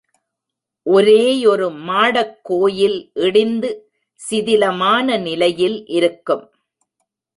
ஒரேயொரு 0.85 1.67
மாடக்கோயில் 1.87 2.97
இடிந்து 3.17 3.69
சிதிலமான 4.19 5.17
நிலையில் 5.17 5.85
இருக்கும். 5.97 6.45